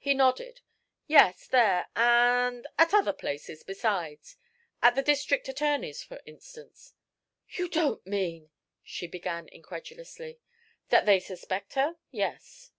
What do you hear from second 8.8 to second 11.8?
she began incredulously. "That they suspect